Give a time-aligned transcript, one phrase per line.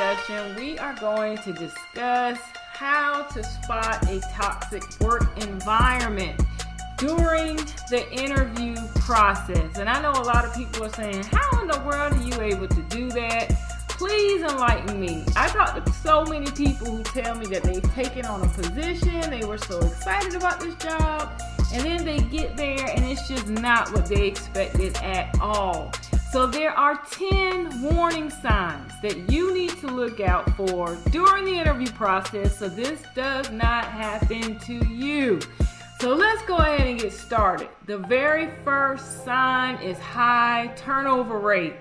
[0.00, 2.38] discussion, we are going to discuss
[2.72, 6.40] how to spot a toxic work environment
[6.96, 7.56] during
[7.90, 9.76] the interview process.
[9.76, 12.40] And I know a lot of people are saying, How in the world are you
[12.40, 13.50] able to do that?
[13.88, 15.22] Please enlighten me.
[15.36, 19.28] I talk to so many people who tell me that they've taken on a position,
[19.28, 21.30] they were so excited about this job,
[21.74, 25.92] and then they get there and it's just not what they expected at all.
[26.32, 31.58] So, there are 10 warning signs that you need to look out for during the
[31.58, 35.40] interview process so this does not happen to you.
[35.98, 37.68] So, let's go ahead and get started.
[37.86, 41.74] The very first sign is high turnover rate.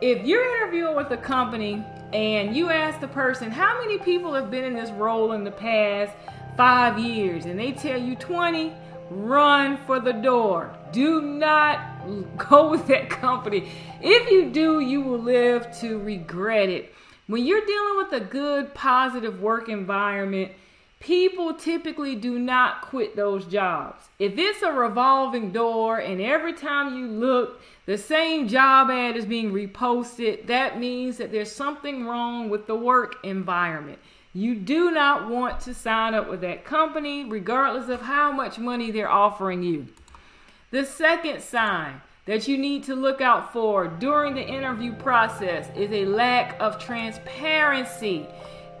[0.00, 1.84] If you're interviewing with a company
[2.14, 5.50] and you ask the person, How many people have been in this role in the
[5.50, 6.12] past
[6.56, 7.44] five years?
[7.44, 8.72] and they tell you 20,
[9.10, 10.74] run for the door.
[10.92, 11.91] Do not
[12.36, 13.70] go with that company.
[14.00, 16.92] If you do, you will live to regret it.
[17.26, 20.52] When you're dealing with a good, positive work environment,
[21.00, 24.04] people typically do not quit those jobs.
[24.18, 29.24] If it's a revolving door and every time you look, the same job ad is
[29.24, 33.98] being reposted, that means that there's something wrong with the work environment.
[34.34, 38.90] You do not want to sign up with that company, regardless of how much money
[38.90, 39.88] they're offering you.
[40.72, 45.92] The second sign that you need to look out for during the interview process is
[45.92, 48.26] a lack of transparency.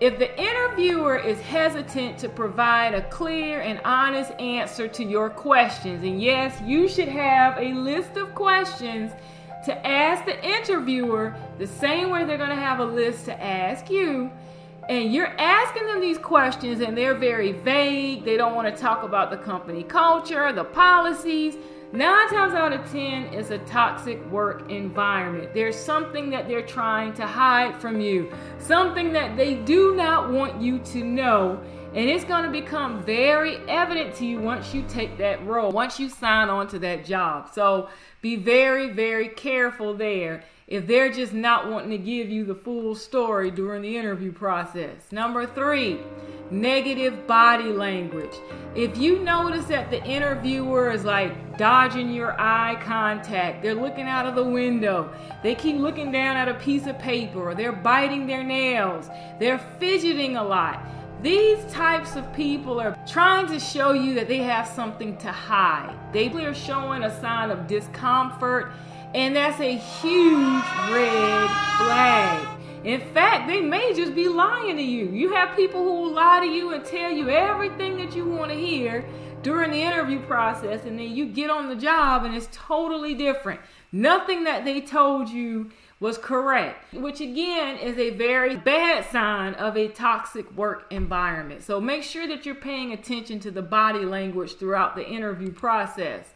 [0.00, 6.02] If the interviewer is hesitant to provide a clear and honest answer to your questions,
[6.02, 9.12] and yes, you should have a list of questions
[9.66, 13.90] to ask the interviewer the same way they're going to have a list to ask
[13.90, 14.30] you
[14.88, 18.24] and you're asking them these questions and they're very vague.
[18.24, 21.54] They don't want to talk about the company culture, the policies.
[21.94, 25.52] Nine times out of ten, it's a toxic work environment.
[25.52, 30.58] There's something that they're trying to hide from you, something that they do not want
[30.58, 31.62] you to know.
[31.94, 36.00] And it's going to become very evident to you once you take that role, once
[36.00, 37.50] you sign on to that job.
[37.52, 37.90] So
[38.22, 42.94] be very, very careful there if they're just not wanting to give you the full
[42.94, 45.12] story during the interview process.
[45.12, 46.00] Number three,
[46.50, 48.34] negative body language.
[48.74, 54.24] If you notice that the interviewer is like dodging your eye contact, they're looking out
[54.24, 55.12] of the window,
[55.42, 59.60] they keep looking down at a piece of paper, or they're biting their nails, they're
[59.78, 60.82] fidgeting a lot.
[61.22, 65.94] These types of people are trying to show you that they have something to hide.
[66.14, 68.72] They are showing a sign of discomfort
[69.14, 72.48] and that's a huge red flag.
[72.84, 75.06] In fact, they may just be lying to you.
[75.06, 78.50] You have people who will lie to you and tell you everything that you want
[78.50, 79.04] to hear
[79.42, 83.60] during the interview process, and then you get on the job and it's totally different.
[83.90, 89.76] Nothing that they told you was correct, which again is a very bad sign of
[89.76, 91.62] a toxic work environment.
[91.62, 96.34] So make sure that you're paying attention to the body language throughout the interview process.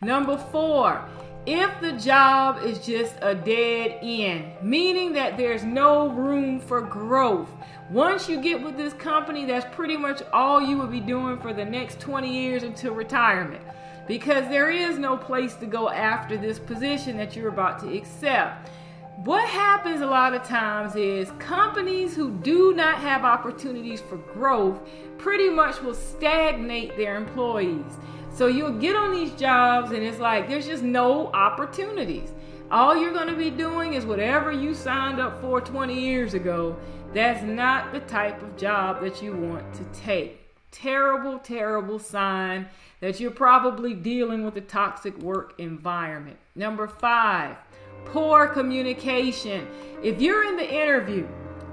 [0.00, 1.04] Number four,
[1.46, 7.48] if the job is just a dead end, meaning that there's no room for growth.
[7.90, 11.52] Once you get with this company, that's pretty much all you will be doing for
[11.52, 13.62] the next 20 years until retirement.
[14.06, 18.70] Because there is no place to go after this position that you're about to accept.
[19.24, 24.80] What happens a lot of times is companies who do not have opportunities for growth
[25.16, 27.86] pretty much will stagnate their employees.
[28.34, 32.32] So you'll get on these jobs and it's like there's just no opportunities.
[32.72, 36.76] All you're going to be doing is whatever you signed up for 20 years ago.
[37.14, 40.40] That's not the type of job that you want to take.
[40.72, 42.66] Terrible, terrible sign
[42.98, 46.38] that you're probably dealing with a toxic work environment.
[46.56, 47.56] Number five,
[48.06, 49.68] poor communication.
[50.02, 51.26] If you're in the interview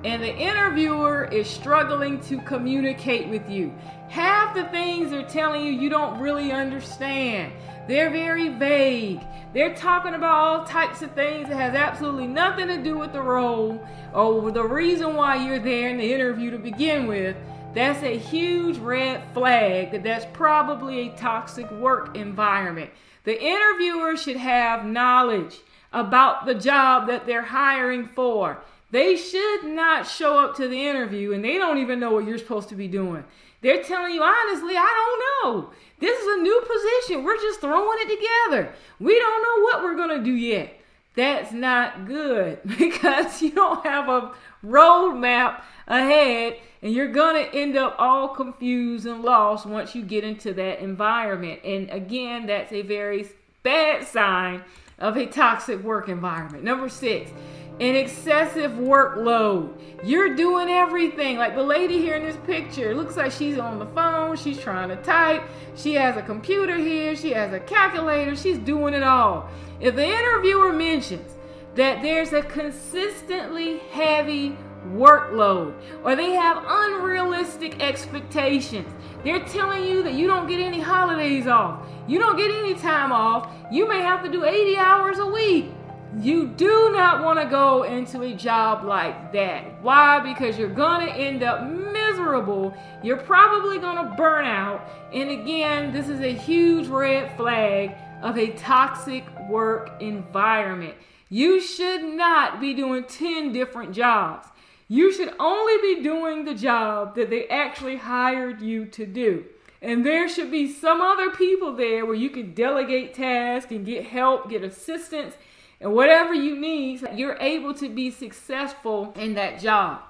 [0.04, 3.74] and the interviewer is struggling to communicate with you.
[4.08, 7.52] Half the things they're telling you you don't really understand.
[7.88, 9.22] They're very vague.
[9.54, 13.22] They're talking about all types of things that has absolutely nothing to do with the
[13.22, 17.36] role or the reason why you're there in the interview to begin with.
[17.74, 22.90] That's a huge red flag that that's probably a toxic work environment.
[23.26, 25.60] The interviewer should have knowledge
[25.92, 28.62] about the job that they're hiring for.
[28.92, 32.38] They should not show up to the interview and they don't even know what you're
[32.38, 33.24] supposed to be doing.
[33.62, 35.70] They're telling you, honestly, I don't know.
[36.00, 37.24] This is a new position.
[37.24, 38.74] We're just throwing it together.
[39.00, 40.74] We don't know what we're going to do yet.
[41.16, 44.32] That's not good because you don't have a
[44.66, 50.24] roadmap ahead and you're going to end up all confused and lost once you get
[50.24, 51.60] into that environment.
[51.66, 53.28] And again, that's a very
[53.64, 54.64] bad sign
[55.00, 56.64] of a toxic work environment.
[56.64, 57.32] Number six,
[57.80, 59.74] an excessive workload.
[60.04, 61.38] You're doing everything.
[61.38, 64.90] Like the lady here in this picture, looks like she's on the phone, she's trying
[64.90, 65.44] to type,
[65.76, 69.50] she has a computer here, she has a calculator, she's doing it all.
[69.80, 71.36] If the interviewer mentions
[71.76, 74.58] that there's a consistently heavy
[74.88, 75.74] workload
[76.04, 78.88] or they have unrealistic expectations,
[79.24, 83.12] they're telling you that you don't get any holidays off, you don't get any time
[83.12, 85.72] off, you may have to do 80 hours a week.
[86.18, 89.80] You do not want to go into a job like that.
[89.84, 90.20] Why?
[90.20, 92.74] Because you're going to end up miserable.
[93.04, 94.90] You're probably going to burn out.
[95.14, 100.96] And again, this is a huge red flag of a toxic work environment.
[101.30, 104.48] You should not be doing 10 different jobs.
[104.88, 109.46] You should only be doing the job that they actually hired you to do.
[109.82, 114.08] And there should be some other people there where you can delegate tasks and get
[114.08, 115.36] help, get assistance,
[115.80, 120.02] and whatever you need, so you're able to be successful in that job.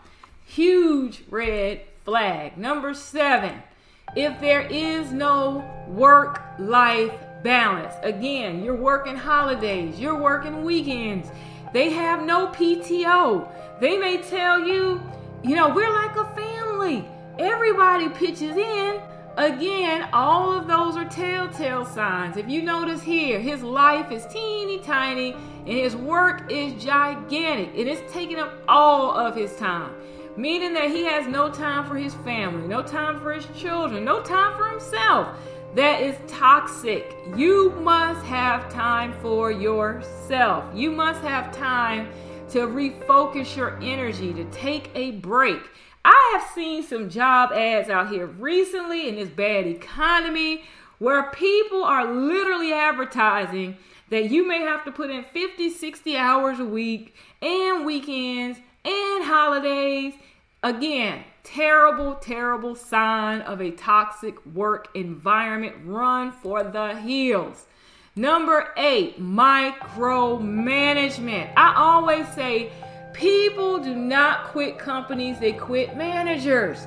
[0.46, 2.58] Huge red flag.
[2.58, 3.62] Number seven,
[4.16, 7.14] if there is no work life
[7.44, 11.30] balance, again, you're working holidays, you're working weekends,
[11.74, 13.48] they have no PTO.
[13.80, 15.02] They may tell you,
[15.44, 17.06] you know, we're like a family.
[17.38, 19.02] Everybody pitches in.
[19.38, 22.36] Again, all of those are telltale signs.
[22.36, 27.70] If you notice here, his life is teeny tiny and his work is gigantic.
[27.74, 29.94] It is taking up all of his time,
[30.36, 34.22] meaning that he has no time for his family, no time for his children, no
[34.22, 35.38] time for himself.
[35.76, 37.16] That is toxic.
[37.36, 40.66] You must have time for yourself.
[40.74, 42.10] You must have time
[42.50, 45.62] to refocus your energy, to take a break.
[46.04, 50.64] I have seen some job ads out here recently in this bad economy
[50.98, 53.78] where people are literally advertising
[54.10, 57.14] that you may have to put in 50, 60 hours a week
[57.44, 60.16] and weekends and holidays.
[60.62, 65.78] Again, terrible, terrible sign of a toxic work environment.
[65.86, 67.66] Run for the hills.
[68.18, 71.54] Number eight, micromanagement.
[71.56, 72.74] I always say
[73.14, 76.86] people do not quit companies, they quit managers.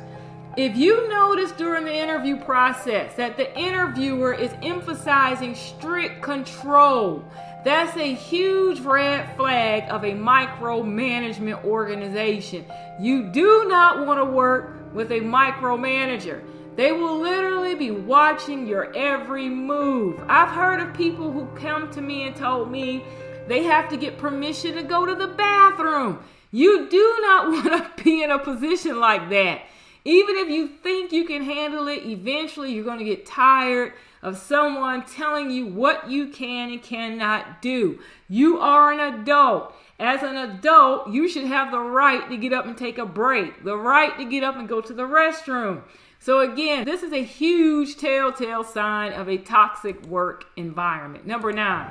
[0.58, 7.24] If you notice during the interview process that the interviewer is emphasizing strict control,
[7.64, 12.64] that's a huge red flag of a micromanagement organization.
[12.99, 16.43] You do not want to work with a micromanager.
[16.75, 20.20] They will literally be watching your every move.
[20.26, 23.05] I've heard of people who come to me and told me
[23.47, 26.20] they have to get permission to go to the bathroom.
[26.50, 29.62] You do not want to be in a position like that.
[30.05, 34.38] Even if you think you can handle it, eventually you're going to get tired of
[34.38, 37.98] someone telling you what you can and cannot do.
[38.28, 39.74] You are an adult.
[39.98, 43.64] As an adult, you should have the right to get up and take a break,
[43.64, 45.82] the right to get up and go to the restroom.
[46.19, 51.26] So, again, this is a huge telltale sign of a toxic work environment.
[51.26, 51.90] Number nine,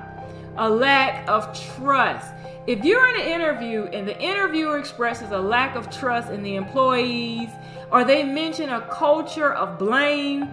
[0.56, 2.34] a lack of trust.
[2.66, 6.56] If you're in an interview and the interviewer expresses a lack of trust in the
[6.56, 7.50] employees,
[7.92, 10.48] or they mention a culture of blame.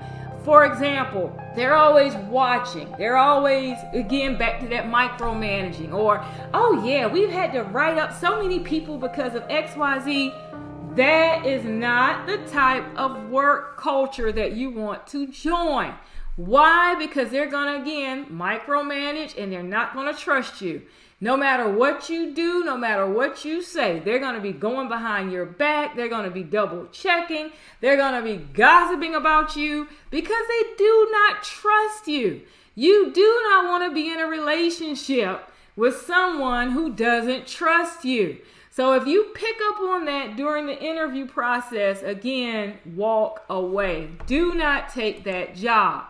[0.48, 2.90] For example, they're always watching.
[2.96, 5.92] They're always, again, back to that micromanaging.
[5.92, 6.24] Or,
[6.54, 10.96] oh, yeah, we've had to write up so many people because of XYZ.
[10.96, 15.92] That is not the type of work culture that you want to join.
[16.36, 16.94] Why?
[16.94, 20.80] Because they're going to, again, micromanage and they're not going to trust you.
[21.20, 24.88] No matter what you do, no matter what you say, they're going to be going
[24.88, 25.96] behind your back.
[25.96, 27.50] They're going to be double checking.
[27.80, 32.42] They're going to be gossiping about you because they do not trust you.
[32.76, 38.38] You do not want to be in a relationship with someone who doesn't trust you.
[38.70, 44.10] So if you pick up on that during the interview process, again, walk away.
[44.28, 46.04] Do not take that job.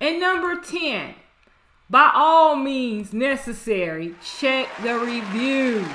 [0.00, 1.14] And number 10,
[1.90, 5.86] by all means necessary, check the reviews.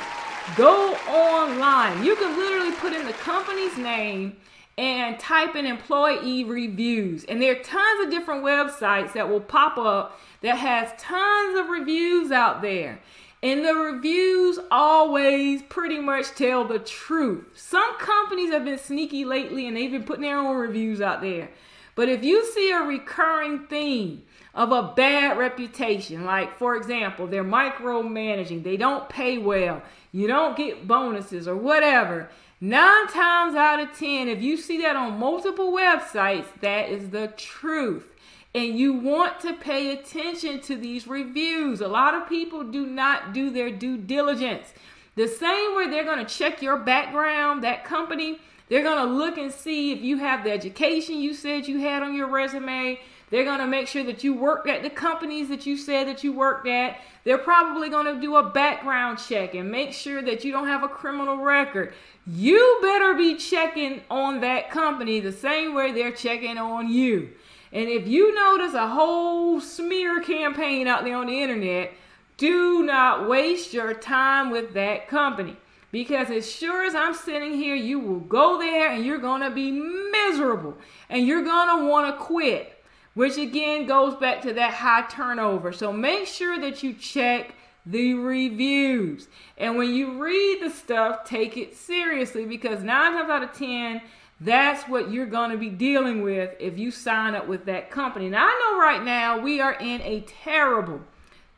[0.55, 2.03] Go online.
[2.03, 4.37] You can literally put in the company's name
[4.77, 7.25] and type in employee reviews.
[7.25, 11.69] And there are tons of different websites that will pop up that has tons of
[11.69, 12.99] reviews out there.
[13.41, 17.45] And the reviews always pretty much tell the truth.
[17.55, 21.49] Some companies have been sneaky lately and they've been putting their own reviews out there.
[21.95, 26.25] But if you see a recurring theme, of a bad reputation.
[26.25, 32.29] Like, for example, they're micromanaging, they don't pay well, you don't get bonuses or whatever.
[32.61, 37.27] Nine times out of ten, if you see that on multiple websites, that is the
[37.37, 38.13] truth.
[38.53, 41.81] And you want to pay attention to these reviews.
[41.81, 44.73] A lot of people do not do their due diligence.
[45.15, 49.37] The same way they're going to check your background, that company, they're going to look
[49.37, 52.99] and see if you have the education you said you had on your resume.
[53.29, 56.23] They're going to make sure that you work at the companies that you said that
[56.23, 56.99] you worked at.
[57.23, 60.83] They're probably going to do a background check and make sure that you don't have
[60.83, 61.93] a criminal record.
[62.25, 67.29] You better be checking on that company the same way they're checking on you.
[67.71, 71.93] And if you notice a whole smear campaign out there on the internet,
[72.37, 75.55] do not waste your time with that company.
[75.91, 79.49] Because as sure as I'm sitting here, you will go there and you're going to
[79.49, 80.77] be miserable
[81.09, 82.78] and you're going to want to quit
[83.13, 85.71] which again goes back to that high turnover.
[85.71, 89.27] So make sure that you check the reviews.
[89.57, 94.01] And when you read the stuff, take it seriously because nine times out of ten,
[94.41, 98.29] that's what you're going to be dealing with if you sign up with that company.
[98.29, 101.01] Now, I know right now we are in a terrible,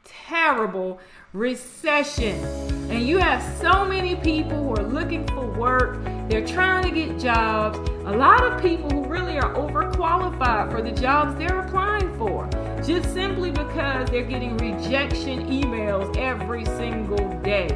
[0.03, 0.99] terrible
[1.33, 2.43] recession.
[2.89, 7.19] And you have so many people who are looking for work, they're trying to get
[7.19, 7.77] jobs.
[8.05, 9.55] A lot of people who really are
[10.01, 12.49] overqualified for the jobs they're applying for,
[12.83, 17.67] just simply because they're getting rejection emails every single day.